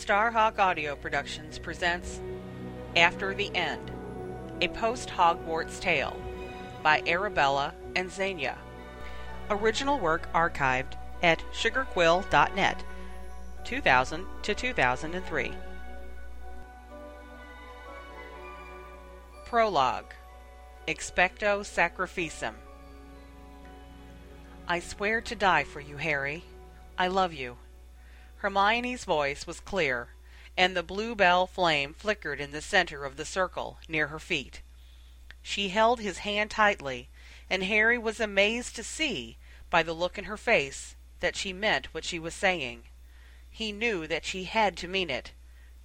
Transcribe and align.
Starhawk 0.00 0.58
Audio 0.58 0.96
Productions 0.96 1.58
presents 1.58 2.22
After 2.96 3.34
the 3.34 3.54
End, 3.54 3.90
a 4.62 4.68
post 4.68 5.10
Hogwarts 5.10 5.78
tale 5.78 6.16
by 6.82 7.02
Arabella 7.06 7.74
and 7.94 8.08
Zsenya. 8.08 8.56
Original 9.50 9.98
work 9.98 10.32
archived 10.32 10.94
at 11.22 11.44
sugarquill.net, 11.52 12.82
2000 13.64 14.26
to 14.42 14.54
2003. 14.54 15.52
Prologue 19.44 20.14
Expecto 20.88 21.60
Sacrificum. 21.60 22.54
I 24.66 24.80
swear 24.80 25.20
to 25.20 25.34
die 25.34 25.64
for 25.64 25.80
you, 25.80 25.98
Harry. 25.98 26.42
I 26.96 27.08
love 27.08 27.34
you. 27.34 27.58
Hermione's 28.42 29.04
voice 29.04 29.46
was 29.46 29.60
clear, 29.60 30.08
and 30.56 30.74
the 30.74 30.82
bluebell 30.82 31.46
flame 31.46 31.92
flickered 31.92 32.40
in 32.40 32.52
the 32.52 32.62
center 32.62 33.04
of 33.04 33.18
the 33.18 33.26
circle 33.26 33.78
near 33.86 34.06
her 34.06 34.18
feet. 34.18 34.62
She 35.42 35.68
held 35.68 36.00
his 36.00 36.18
hand 36.18 36.50
tightly, 36.50 37.10
and 37.50 37.64
Harry 37.64 37.98
was 37.98 38.18
amazed 38.18 38.76
to 38.76 38.82
see, 38.82 39.36
by 39.68 39.82
the 39.82 39.92
look 39.92 40.16
in 40.16 40.24
her 40.24 40.38
face, 40.38 40.96
that 41.20 41.36
she 41.36 41.52
meant 41.52 41.92
what 41.92 42.02
she 42.02 42.18
was 42.18 42.32
saying. 42.34 42.84
He 43.50 43.72
knew 43.72 44.06
that 44.06 44.24
she 44.24 44.44
had 44.44 44.74
to 44.78 44.88
mean 44.88 45.10
it, 45.10 45.32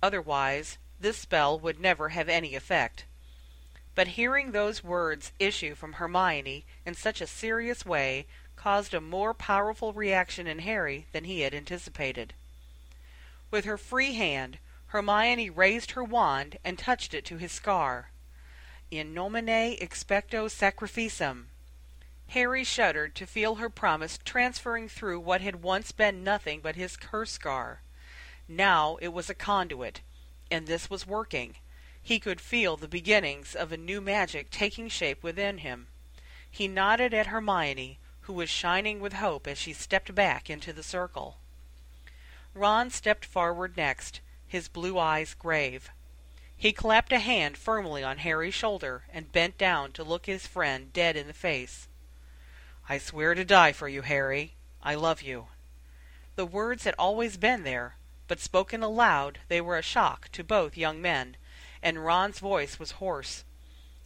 otherwise 0.01 0.77
this 0.97 1.17
spell 1.17 1.59
would 1.59 1.81
never 1.81 2.09
have 2.09 2.29
any 2.29 2.55
effect. 2.55 3.03
But 3.95 4.15
hearing 4.15 4.51
those 4.51 4.81
words 4.81 5.33
issue 5.39 5.75
from 5.75 5.93
Hermione 5.93 6.65
in 6.85 6.95
such 6.95 7.19
a 7.19 7.27
serious 7.27 7.85
way 7.85 8.27
caused 8.55 8.93
a 8.93 9.01
more 9.01 9.33
powerful 9.33 9.91
reaction 9.91 10.47
in 10.47 10.59
Harry 10.59 11.05
than 11.11 11.25
he 11.25 11.41
had 11.41 11.53
anticipated. 11.53 12.33
With 13.51 13.65
her 13.65 13.77
free 13.77 14.13
hand, 14.13 14.59
Hermione 14.87 15.49
raised 15.49 15.91
her 15.91 16.03
wand 16.03 16.57
and 16.63 16.79
touched 16.79 17.13
it 17.13 17.25
to 17.25 17.37
his 17.37 17.51
scar. 17.51 18.11
In 18.89 19.13
nomine 19.13 19.77
expecto 19.77 20.49
sacrificum. 20.49 21.47
Harry 22.29 22.63
shuddered 22.63 23.13
to 23.15 23.27
feel 23.27 23.55
her 23.55 23.69
promise 23.69 24.17
transferring 24.23 24.89
through 24.89 25.19
what 25.19 25.41
had 25.41 25.61
once 25.61 25.91
been 25.91 26.23
nothing 26.23 26.59
but 26.59 26.75
his 26.75 26.97
curse 26.97 27.31
scar. 27.31 27.81
Now 28.47 28.97
it 29.01 29.09
was 29.09 29.29
a 29.29 29.35
conduit, 29.35 30.01
and 30.49 30.65
this 30.65 30.89
was 30.89 31.05
working. 31.05 31.55
He 32.01 32.19
could 32.19 32.41
feel 32.41 32.77
the 32.77 32.87
beginnings 32.87 33.55
of 33.55 33.71
a 33.71 33.77
new 33.77 34.01
magic 34.01 34.49
taking 34.49 34.89
shape 34.89 35.23
within 35.23 35.59
him. 35.59 35.87
He 36.49 36.67
nodded 36.67 37.13
at 37.13 37.27
Hermione, 37.27 37.99
who 38.21 38.33
was 38.33 38.49
shining 38.49 38.99
with 38.99 39.13
hope 39.13 39.47
as 39.47 39.57
she 39.57 39.73
stepped 39.73 40.13
back 40.15 40.49
into 40.49 40.71
the 40.73 40.83
circle. 40.83 41.37
Ron 42.55 42.89
stepped 42.89 43.25
forward 43.25 43.75
next, 43.75 44.21
his 44.47 44.69
blue 44.69 44.97
eyes 44.97 45.33
grave. 45.33 45.91
He 46.55 46.71
clapped 46.71 47.11
a 47.11 47.19
hand 47.19 47.57
firmly 47.57 48.01
on 48.01 48.19
Harry's 48.19 48.53
shoulder 48.53 49.03
and 49.11 49.31
bent 49.33 49.57
down 49.57 49.91
to 49.91 50.05
look 50.05 50.25
his 50.25 50.47
friend 50.47 50.93
dead 50.93 51.17
in 51.17 51.27
the 51.27 51.33
face. 51.33 51.89
I 52.87 52.97
swear 52.97 53.35
to 53.35 53.43
die 53.43 53.73
for 53.73 53.89
you, 53.89 54.03
Harry. 54.03 54.53
I 54.81 54.95
love 54.95 55.21
you. 55.21 55.47
The 56.37 56.45
words 56.45 56.85
had 56.85 56.95
always 56.97 57.35
been 57.35 57.63
there, 57.63 57.97
but 58.29 58.39
spoken 58.39 58.81
aloud 58.81 59.39
they 59.49 59.59
were 59.59 59.77
a 59.77 59.81
shock 59.81 60.29
to 60.31 60.43
both 60.43 60.77
young 60.77 61.01
men, 61.01 61.35
and 61.83 62.05
Ron's 62.05 62.39
voice 62.39 62.79
was 62.79 62.91
hoarse. 62.91 63.43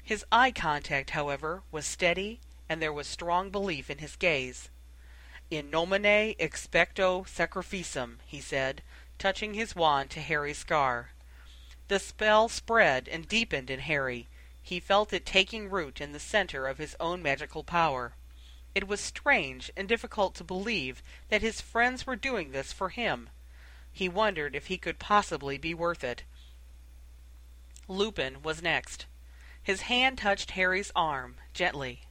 His 0.03 0.25
eye 0.31 0.51
contact, 0.51 1.11
however, 1.11 1.61
was 1.71 1.85
steady, 1.85 2.39
and 2.67 2.81
there 2.81 2.93
was 2.93 3.05
strong 3.05 3.51
belief 3.51 3.91
in 3.91 3.99
his 3.99 4.15
gaze. 4.15 4.69
In 5.51 5.71
nomine 5.71 6.35
expecto 6.39 7.27
sacrificum, 7.27 8.19
he 8.25 8.39
said, 8.39 8.83
touching 9.17 9.55
his 9.55 9.75
wand 9.75 10.11
to 10.11 10.21
Harry's 10.21 10.59
scar. 10.59 11.09
The 11.87 11.97
spell 11.97 12.49
spread 12.49 13.07
and 13.07 13.27
deepened 13.27 13.71
in 13.71 13.79
Harry. 13.79 14.27
He 14.61 14.79
felt 14.79 15.11
it 15.11 15.25
taking 15.25 15.71
root 15.71 15.99
in 15.99 16.11
the 16.11 16.19
center 16.19 16.67
of 16.67 16.77
his 16.77 16.95
own 16.99 17.23
magical 17.23 17.63
power. 17.63 18.13
It 18.75 18.87
was 18.87 19.01
strange 19.01 19.71
and 19.75 19.89
difficult 19.89 20.35
to 20.35 20.43
believe 20.43 21.01
that 21.29 21.41
his 21.41 21.61
friends 21.61 22.05
were 22.05 22.15
doing 22.15 22.51
this 22.51 22.71
for 22.71 22.89
him. 22.89 23.29
He 23.91 24.07
wondered 24.07 24.55
if 24.55 24.67
he 24.67 24.77
could 24.77 24.99
possibly 24.99 25.57
be 25.57 25.73
worth 25.73 26.03
it. 26.03 26.23
Lupin 27.87 28.43
was 28.43 28.61
next. 28.61 29.07
His 29.63 29.81
hand 29.81 30.19
touched 30.19 30.51
Harry's 30.51 30.91
arm, 30.95 31.37
gently. 31.55 32.01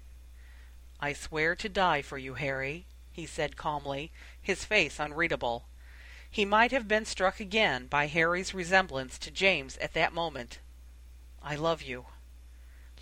I 0.99 1.13
swear 1.13 1.55
to 1.55 1.69
die 1.69 2.03
for 2.03 2.19
you, 2.19 2.35
Harry, 2.35 2.87
he 3.19 3.27
said 3.27 3.57
calmly, 3.57 4.13
his 4.41 4.65
face 4.65 5.01
unreadable. 5.01 5.67
He 6.31 6.45
might 6.45 6.71
have 6.71 6.87
been 6.87 7.05
struck 7.05 7.41
again 7.41 7.89
by 7.89 8.07
Harry's 8.07 8.55
resemblance 8.55 9.19
to 9.19 9.33
James 9.33 9.77
at 9.79 9.93
that 9.95 10.13
moment. 10.13 10.61
I 11.43 11.57
love 11.57 11.83
you. 11.83 12.07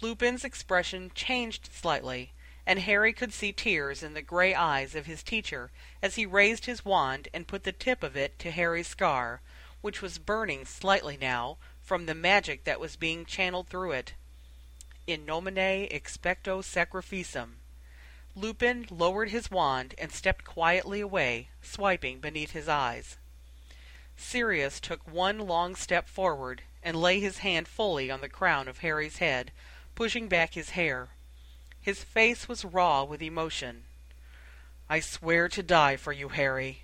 Lupin's 0.01 0.43
expression 0.43 1.13
changed 1.15 1.69
slightly, 1.71 2.33
and 2.65 2.79
Harry 2.79 3.13
could 3.13 3.35
see 3.35 3.53
tears 3.53 4.03
in 4.03 4.15
the 4.15 4.23
gray 4.23 4.55
eyes 4.55 4.95
of 4.95 5.05
his 5.05 5.23
teacher 5.23 5.71
as 6.03 6.15
he 6.15 6.25
raised 6.25 6.65
his 6.65 6.83
wand 6.83 7.29
and 7.35 7.47
put 7.47 7.65
the 7.65 7.73
tip 7.73 8.03
of 8.03 8.17
it 8.17 8.39
to 8.39 8.51
Harry's 8.51 8.89
scar, 8.89 9.43
which 9.83 10.01
was 10.01 10.17
burning 10.17 10.65
slightly 10.65 11.19
now 11.19 11.59
from 11.83 12.07
the 12.07 12.15
magic 12.15 12.65
that 12.65 12.81
was 12.81 12.97
being 12.97 13.27
channeled 13.27 13.69
through 13.69 13.93
it. 13.93 14.15
In 15.07 15.27
nomine 15.27 15.87
expecto 15.91 16.63
sacrificum. 16.63 17.57
Lupin 18.39 18.87
lowered 18.91 19.31
his 19.31 19.51
wand 19.51 19.95
and 19.97 20.13
stepped 20.13 20.45
quietly 20.45 21.01
away, 21.01 21.49
swiping 21.63 22.21
beneath 22.21 22.51
his 22.51 22.69
eyes. 22.69 23.17
Sirius 24.15 24.79
took 24.79 25.09
one 25.09 25.39
long 25.39 25.75
step 25.75 26.07
forward 26.07 26.63
and 26.83 27.01
lay 27.01 27.19
his 27.19 27.39
hand 27.39 27.67
fully 27.67 28.11
on 28.11 28.21
the 28.21 28.29
crown 28.29 28.69
of 28.69 28.79
Harry's 28.79 29.19
head, 29.19 29.53
pushing 29.95 30.29
back 30.29 30.53
his 30.53 30.71
hair. 30.71 31.09
His 31.81 32.05
face 32.05 32.47
was 32.47 32.63
raw 32.63 33.05
with 33.05 33.23
emotion. 33.23 33.85
I 34.87 35.01
swear 35.01 35.49
to 35.49 35.63
die 35.63 35.97
for 35.97 36.13
you, 36.13 36.29
Harry. 36.29 36.83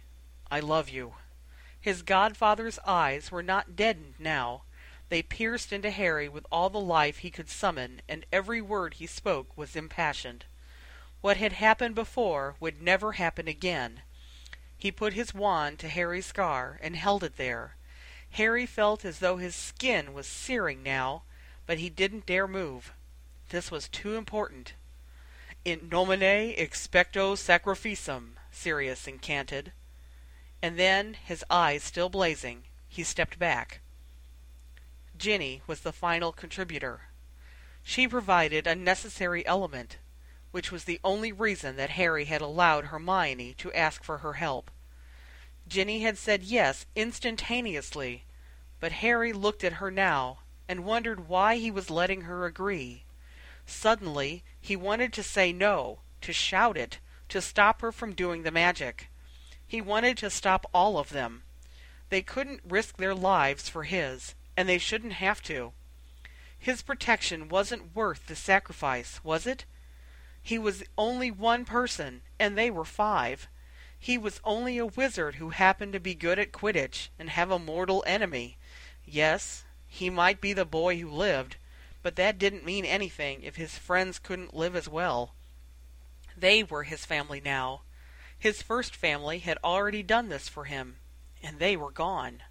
I 0.50 0.60
love 0.60 0.88
you. 0.88 1.16
His 1.78 2.00
godfather's 2.00 2.78
eyes 2.86 3.30
were 3.30 3.42
not 3.42 3.76
deadened 3.76 4.14
now. 4.18 4.62
They 5.10 5.22
pierced 5.22 5.70
into 5.70 5.90
Harry 5.90 6.30
with 6.30 6.46
all 6.50 6.70
the 6.70 6.80
life 6.80 7.18
he 7.18 7.30
could 7.30 7.50
summon, 7.50 8.00
and 8.08 8.24
every 8.32 8.62
word 8.62 8.94
he 8.94 9.06
spoke 9.06 9.54
was 9.54 9.76
impassioned. 9.76 10.46
What 11.22 11.36
had 11.36 11.52
happened 11.52 11.94
before 11.94 12.56
would 12.58 12.82
never 12.82 13.12
happen 13.12 13.46
again. 13.46 14.02
He 14.76 14.90
put 14.90 15.12
his 15.12 15.32
wand 15.32 15.78
to 15.78 15.88
Harry's 15.88 16.26
scar 16.26 16.80
and 16.82 16.96
held 16.96 17.22
it 17.22 17.36
there. 17.36 17.76
Harry 18.32 18.66
felt 18.66 19.04
as 19.04 19.20
though 19.20 19.36
his 19.36 19.54
skin 19.54 20.14
was 20.14 20.26
searing 20.26 20.82
now, 20.82 21.22
but 21.64 21.78
he 21.78 21.88
didn't 21.88 22.26
dare 22.26 22.48
move. 22.48 22.92
This 23.50 23.70
was 23.70 23.86
too 23.86 24.16
important. 24.16 24.74
In 25.64 25.88
nomine 25.88 26.56
expecto 26.56 27.36
sacrificum, 27.36 28.32
Sirius 28.50 29.06
incanted. 29.06 29.70
And 30.60 30.76
then, 30.76 31.14
his 31.14 31.44
eyes 31.48 31.84
still 31.84 32.08
blazing, 32.08 32.64
he 32.88 33.04
stepped 33.04 33.38
back. 33.38 33.80
Ginny 35.16 35.62
was 35.68 35.82
the 35.82 35.92
final 35.92 36.32
contributor. 36.32 37.02
She 37.84 38.08
provided 38.08 38.66
a 38.66 38.74
necessary 38.74 39.46
element 39.46 39.98
which 40.52 40.70
was 40.70 40.84
the 40.84 41.00
only 41.02 41.32
reason 41.32 41.76
that 41.76 41.90
Harry 41.90 42.26
had 42.26 42.40
allowed 42.40 42.86
Hermione 42.86 43.54
to 43.54 43.72
ask 43.72 44.04
for 44.04 44.18
her 44.18 44.34
help. 44.34 44.70
Ginny 45.66 46.02
had 46.02 46.16
said 46.16 46.42
yes 46.42 46.86
instantaneously, 46.94 48.24
but 48.78 48.92
Harry 48.92 49.32
looked 49.32 49.64
at 49.64 49.74
her 49.74 49.90
now 49.90 50.38
and 50.68 50.84
wondered 50.84 51.28
why 51.28 51.56
he 51.56 51.70
was 51.70 51.90
letting 51.90 52.22
her 52.22 52.46
agree. 52.46 53.04
Suddenly 53.66 54.44
he 54.60 54.76
wanted 54.76 55.12
to 55.14 55.22
say 55.22 55.52
no, 55.52 55.98
to 56.20 56.32
shout 56.32 56.76
it, 56.76 56.98
to 57.28 57.40
stop 57.40 57.80
her 57.80 57.90
from 57.90 58.12
doing 58.12 58.42
the 58.42 58.50
magic. 58.50 59.08
He 59.66 59.80
wanted 59.80 60.18
to 60.18 60.30
stop 60.30 60.66
all 60.74 60.98
of 60.98 61.10
them. 61.10 61.42
They 62.10 62.20
couldn't 62.20 62.60
risk 62.68 62.98
their 62.98 63.14
lives 63.14 63.68
for 63.70 63.84
his, 63.84 64.34
and 64.56 64.68
they 64.68 64.78
shouldn't 64.78 65.14
have 65.14 65.42
to. 65.44 65.72
His 66.58 66.82
protection 66.82 67.48
wasn't 67.48 67.96
worth 67.96 68.26
the 68.26 68.36
sacrifice, 68.36 69.24
was 69.24 69.46
it? 69.46 69.64
He 70.42 70.58
was 70.58 70.82
only 70.98 71.30
one 71.30 71.64
person, 71.64 72.22
and 72.38 72.58
they 72.58 72.70
were 72.70 72.84
five. 72.84 73.48
He 73.98 74.18
was 74.18 74.40
only 74.42 74.76
a 74.78 74.86
wizard 74.86 75.36
who 75.36 75.50
happened 75.50 75.92
to 75.92 76.00
be 76.00 76.14
good 76.14 76.38
at 76.38 76.50
Quidditch 76.50 77.10
and 77.18 77.30
have 77.30 77.52
a 77.52 77.58
mortal 77.58 78.02
enemy. 78.06 78.58
Yes, 79.04 79.64
he 79.86 80.10
might 80.10 80.40
be 80.40 80.52
the 80.52 80.64
boy 80.64 80.98
who 80.98 81.08
lived, 81.08 81.56
but 82.02 82.16
that 82.16 82.38
didn't 82.38 82.64
mean 82.64 82.84
anything 82.84 83.42
if 83.42 83.54
his 83.54 83.78
friends 83.78 84.18
couldn't 84.18 84.54
live 84.54 84.74
as 84.74 84.88
well. 84.88 85.34
They 86.36 86.64
were 86.64 86.82
his 86.82 87.04
family 87.04 87.40
now. 87.40 87.82
His 88.36 88.62
first 88.62 88.96
family 88.96 89.38
had 89.38 89.58
already 89.62 90.02
done 90.02 90.28
this 90.28 90.48
for 90.48 90.64
him, 90.64 90.96
and 91.40 91.60
they 91.60 91.76
were 91.76 91.92
gone. 91.92 92.42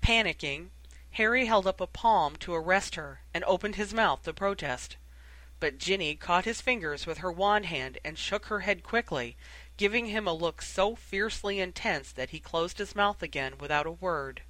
Panicking, 0.00 0.70
Harry 1.12 1.44
held 1.44 1.66
up 1.66 1.80
a 1.82 1.86
palm 1.86 2.36
to 2.36 2.54
arrest 2.54 2.94
her 2.94 3.20
and 3.34 3.44
opened 3.44 3.74
his 3.74 3.92
mouth 3.92 4.22
to 4.22 4.32
protest. 4.32 4.96
But 5.60 5.78
Ginny 5.78 6.14
caught 6.14 6.44
his 6.44 6.60
fingers 6.60 7.04
with 7.04 7.18
her 7.18 7.32
wand 7.32 7.66
hand 7.66 7.98
and 8.04 8.16
shook 8.16 8.46
her 8.46 8.60
head 8.60 8.82
quickly, 8.84 9.36
giving 9.76 10.06
him 10.06 10.26
a 10.26 10.32
look 10.32 10.62
so 10.62 10.94
fiercely 10.94 11.58
intense 11.58 12.12
that 12.12 12.30
he 12.30 12.38
closed 12.38 12.78
his 12.78 12.94
mouth 12.94 13.22
again 13.22 13.58
without 13.58 13.86
a 13.86 13.90
word. 13.90 14.42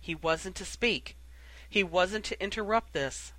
He 0.00 0.14
wasn't 0.14 0.54
to 0.56 0.64
speak. 0.64 1.16
He 1.68 1.82
wasn't 1.82 2.24
to 2.26 2.42
interrupt 2.42 2.92
this. 2.92 3.32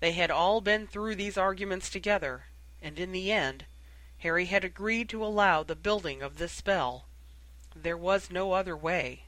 They 0.00 0.12
had 0.12 0.30
all 0.30 0.60
been 0.60 0.86
through 0.88 1.14
these 1.14 1.38
arguments 1.38 1.88
together, 1.88 2.46
and 2.80 2.98
in 2.98 3.12
the 3.12 3.30
end, 3.30 3.66
Harry 4.18 4.46
had 4.46 4.64
agreed 4.64 5.08
to 5.10 5.24
allow 5.24 5.62
the 5.62 5.76
building 5.76 6.22
of 6.22 6.38
this 6.38 6.52
spell. 6.52 7.06
There 7.74 7.96
was 7.96 8.30
no 8.30 8.52
other 8.52 8.76
way. 8.76 9.24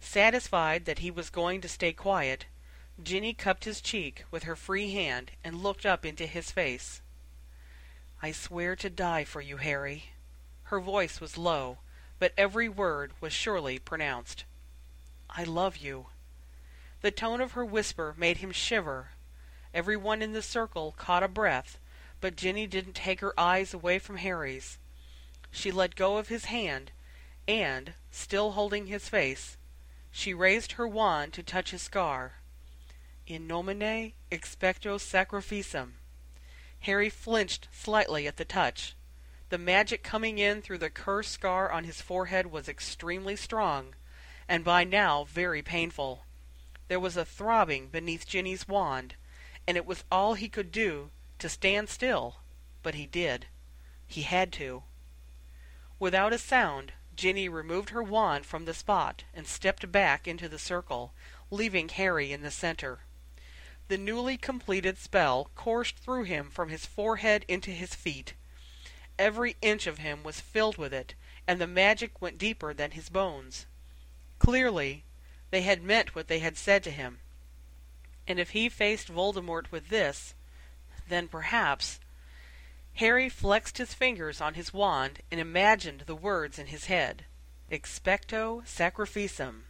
Satisfied 0.00 0.86
that 0.86 1.00
he 1.00 1.10
was 1.10 1.30
going 1.30 1.60
to 1.60 1.68
stay 1.68 1.92
quiet, 1.92 2.46
Ginny 3.02 3.34
cupped 3.34 3.64
his 3.64 3.82
cheek 3.82 4.24
with 4.30 4.44
her 4.44 4.56
free 4.56 4.92
hand 4.92 5.32
and 5.44 5.62
looked 5.62 5.84
up 5.84 6.06
into 6.06 6.26
his 6.26 6.50
face. 6.50 7.02
I 8.22 8.32
swear 8.32 8.74
to 8.76 8.88
die 8.88 9.24
for 9.24 9.42
you, 9.42 9.58
Harry. 9.58 10.12
Her 10.64 10.80
voice 10.80 11.20
was 11.20 11.36
low, 11.36 11.78
but 12.18 12.32
every 12.38 12.70
word 12.70 13.12
was 13.20 13.34
surely 13.34 13.78
pronounced. 13.78 14.44
I 15.28 15.44
love 15.44 15.76
you. 15.76 16.06
The 17.02 17.10
tone 17.10 17.42
of 17.42 17.52
her 17.52 17.66
whisper 17.66 18.14
made 18.16 18.38
him 18.38 18.50
shiver. 18.50 19.10
Every 19.74 19.98
one 19.98 20.22
in 20.22 20.32
the 20.32 20.40
circle 20.40 20.92
caught 20.96 21.22
a 21.22 21.28
breath, 21.28 21.78
but 22.22 22.34
Ginny 22.34 22.66
didn't 22.66 22.94
take 22.94 23.20
her 23.20 23.38
eyes 23.38 23.74
away 23.74 23.98
from 23.98 24.16
Harry's. 24.16 24.78
She 25.50 25.70
let 25.70 25.96
go 25.96 26.16
of 26.16 26.28
his 26.28 26.46
hand, 26.46 26.92
and, 27.46 27.92
still 28.10 28.52
holding 28.52 28.86
his 28.86 29.10
face, 29.10 29.58
she 30.10 30.32
raised 30.32 30.72
her 30.72 30.88
wand 30.88 31.34
to 31.34 31.42
touch 31.42 31.72
his 31.72 31.82
scar. 31.82 32.36
In 33.28 33.48
nomine 33.48 34.12
expecto 34.30 35.00
sacrificum. 35.00 35.94
Harry 36.80 37.10
flinched 37.10 37.66
slightly 37.72 38.28
at 38.28 38.36
the 38.36 38.44
touch. 38.44 38.94
The 39.48 39.58
magic 39.58 40.04
coming 40.04 40.38
in 40.38 40.62
through 40.62 40.78
the 40.78 40.90
cursed 40.90 41.32
scar 41.32 41.72
on 41.72 41.82
his 41.82 42.00
forehead 42.00 42.46
was 42.46 42.68
extremely 42.68 43.34
strong, 43.34 43.96
and 44.48 44.62
by 44.62 44.84
now 44.84 45.24
very 45.24 45.60
painful. 45.60 46.24
There 46.86 47.00
was 47.00 47.16
a 47.16 47.24
throbbing 47.24 47.88
beneath 47.88 48.28
Ginny's 48.28 48.68
wand, 48.68 49.16
and 49.66 49.76
it 49.76 49.86
was 49.86 50.04
all 50.08 50.34
he 50.34 50.48
could 50.48 50.70
do 50.70 51.10
to 51.40 51.48
stand 51.48 51.88
still, 51.88 52.36
but 52.84 52.94
he 52.94 53.06
did. 53.06 53.48
He 54.06 54.22
had 54.22 54.52
to. 54.52 54.84
Without 55.98 56.32
a 56.32 56.38
sound, 56.38 56.92
Ginny 57.16 57.48
removed 57.48 57.90
her 57.90 58.04
wand 58.04 58.46
from 58.46 58.66
the 58.66 58.74
spot 58.74 59.24
and 59.34 59.48
stepped 59.48 59.90
back 59.90 60.28
into 60.28 60.48
the 60.48 60.60
circle, 60.60 61.12
leaving 61.50 61.88
Harry 61.88 62.30
in 62.30 62.42
the 62.42 62.52
center. 62.52 63.00
The 63.88 63.98
newly 63.98 64.36
completed 64.36 64.98
spell 64.98 65.50
coursed 65.54 65.98
through 65.98 66.24
him 66.24 66.50
from 66.50 66.70
his 66.70 66.84
forehead 66.86 67.44
into 67.46 67.70
his 67.70 67.94
feet. 67.94 68.34
Every 69.18 69.56
inch 69.62 69.86
of 69.86 69.98
him 69.98 70.22
was 70.22 70.40
filled 70.40 70.76
with 70.76 70.92
it, 70.92 71.14
and 71.46 71.60
the 71.60 71.66
magic 71.66 72.20
went 72.20 72.38
deeper 72.38 72.74
than 72.74 72.90
his 72.90 73.08
bones. 73.08 73.66
Clearly, 74.38 75.04
they 75.50 75.62
had 75.62 75.82
meant 75.82 76.14
what 76.14 76.28
they 76.28 76.40
had 76.40 76.56
said 76.56 76.82
to 76.84 76.90
him. 76.90 77.20
And 78.26 78.40
if 78.40 78.50
he 78.50 78.68
faced 78.68 79.08
Voldemort 79.08 79.70
with 79.70 79.88
this, 79.88 80.34
then 81.08 81.28
perhaps... 81.28 82.00
Harry 82.94 83.28
flexed 83.28 83.78
his 83.78 83.94
fingers 83.94 84.40
on 84.40 84.54
his 84.54 84.72
wand 84.72 85.20
and 85.30 85.38
imagined 85.38 86.04
the 86.06 86.14
words 86.14 86.58
in 86.58 86.68
his 86.68 86.86
head. 86.86 87.26
Expecto 87.70 88.62
sacrificum. 88.66 89.64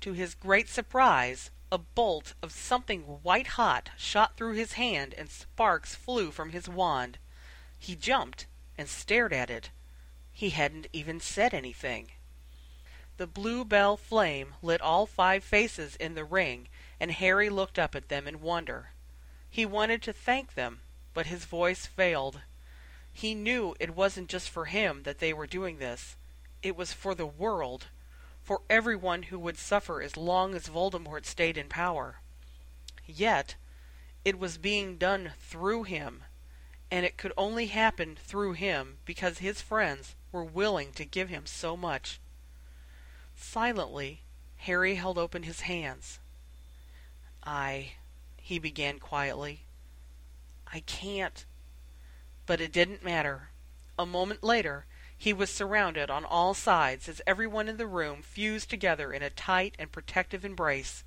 To 0.00 0.12
his 0.12 0.34
great 0.34 0.68
surprise, 0.68 1.50
a 1.72 1.78
bolt 1.78 2.34
of 2.42 2.52
something 2.52 3.02
white 3.02 3.48
hot 3.48 3.90
shot 3.96 4.36
through 4.36 4.54
his 4.54 4.72
hand 4.72 5.14
and 5.16 5.30
sparks 5.30 5.94
flew 5.94 6.30
from 6.30 6.50
his 6.50 6.68
wand. 6.68 7.18
He 7.78 7.94
jumped 7.94 8.46
and 8.76 8.88
stared 8.88 9.32
at 9.32 9.50
it. 9.50 9.70
He 10.32 10.50
hadn't 10.50 10.88
even 10.92 11.20
said 11.20 11.54
anything. 11.54 12.08
The 13.18 13.26
blue 13.26 13.64
bell 13.64 13.96
flame 13.96 14.54
lit 14.62 14.80
all 14.80 15.06
five 15.06 15.44
faces 15.44 15.94
in 15.96 16.14
the 16.14 16.24
ring, 16.24 16.68
and 16.98 17.12
Harry 17.12 17.50
looked 17.50 17.78
up 17.78 17.94
at 17.94 18.08
them 18.08 18.26
in 18.26 18.40
wonder. 18.40 18.92
He 19.50 19.66
wanted 19.66 20.02
to 20.02 20.12
thank 20.12 20.54
them, 20.54 20.80
but 21.12 21.26
his 21.26 21.44
voice 21.44 21.86
failed. 21.86 22.40
He 23.12 23.34
knew 23.34 23.74
it 23.78 23.94
wasn't 23.94 24.30
just 24.30 24.48
for 24.48 24.64
him 24.64 25.02
that 25.02 25.18
they 25.18 25.32
were 25.32 25.46
doing 25.46 25.78
this. 25.78 26.16
It 26.62 26.76
was 26.76 26.92
for 26.92 27.14
the 27.14 27.26
world, 27.26 27.88
for 28.42 28.62
everyone 28.68 29.24
who 29.24 29.38
would 29.38 29.58
suffer 29.58 30.02
as 30.02 30.16
long 30.16 30.54
as 30.54 30.68
Voldemort 30.68 31.26
stayed 31.26 31.56
in 31.56 31.68
power. 31.68 32.20
Yet, 33.06 33.54
it 34.24 34.38
was 34.38 34.58
being 34.58 34.96
done 34.96 35.32
through 35.38 35.84
him, 35.84 36.24
and 36.90 37.06
it 37.06 37.16
could 37.16 37.32
only 37.36 37.66
happen 37.66 38.16
through 38.16 38.52
him 38.52 38.98
because 39.04 39.38
his 39.38 39.60
friends 39.60 40.14
were 40.32 40.44
willing 40.44 40.92
to 40.92 41.04
give 41.04 41.28
him 41.28 41.46
so 41.46 41.76
much. 41.76 42.20
Silently, 43.36 44.22
Harry 44.58 44.96
held 44.96 45.18
open 45.18 45.44
his 45.44 45.62
hands. 45.62 46.18
I, 47.42 47.92
he 48.36 48.58
began 48.58 48.98
quietly, 48.98 49.62
I 50.72 50.80
can't. 50.80 51.44
But 52.46 52.60
it 52.60 52.72
didn't 52.72 53.04
matter. 53.04 53.50
A 53.98 54.06
moment 54.06 54.42
later, 54.42 54.86
he 55.20 55.34
was 55.34 55.50
surrounded 55.50 56.08
on 56.08 56.24
all 56.24 56.54
sides 56.54 57.06
as 57.06 57.20
everyone 57.26 57.68
in 57.68 57.76
the 57.76 57.86
room 57.86 58.22
fused 58.22 58.70
together 58.70 59.12
in 59.12 59.22
a 59.22 59.28
tight 59.28 59.76
and 59.78 59.92
protective 59.92 60.46
embrace. 60.46 61.04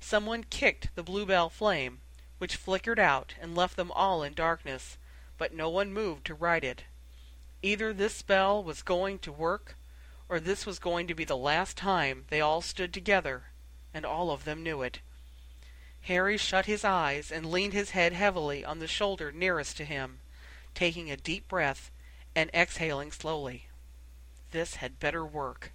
Someone 0.00 0.42
kicked 0.42 0.88
the 0.96 1.04
bluebell 1.04 1.48
flame, 1.48 2.00
which 2.38 2.56
flickered 2.56 2.98
out 2.98 3.34
and 3.40 3.54
left 3.54 3.76
them 3.76 3.92
all 3.92 4.24
in 4.24 4.34
darkness, 4.34 4.98
but 5.38 5.54
no 5.54 5.70
one 5.70 5.92
moved 5.92 6.26
to 6.26 6.34
right 6.34 6.64
it. 6.64 6.82
Either 7.62 7.92
this 7.92 8.16
spell 8.16 8.60
was 8.60 8.82
going 8.82 9.20
to 9.20 9.30
work, 9.30 9.76
or 10.28 10.40
this 10.40 10.66
was 10.66 10.80
going 10.80 11.06
to 11.06 11.14
be 11.14 11.24
the 11.24 11.36
last 11.36 11.76
time 11.76 12.24
they 12.30 12.40
all 12.40 12.60
stood 12.60 12.92
together, 12.92 13.44
and 13.94 14.04
all 14.04 14.32
of 14.32 14.44
them 14.44 14.64
knew 14.64 14.82
it. 14.82 14.98
Harry 16.00 16.36
shut 16.36 16.66
his 16.66 16.84
eyes 16.84 17.30
and 17.30 17.52
leaned 17.52 17.72
his 17.72 17.90
head 17.90 18.14
heavily 18.14 18.64
on 18.64 18.80
the 18.80 18.88
shoulder 18.88 19.30
nearest 19.30 19.76
to 19.76 19.84
him, 19.84 20.18
taking 20.74 21.08
a 21.08 21.16
deep 21.16 21.46
breath 21.46 21.92
and 22.34 22.50
exhaling 22.52 23.12
slowly. 23.12 23.68
This 24.50 24.76
had 24.76 24.98
better 24.98 25.24
work. 25.24 25.72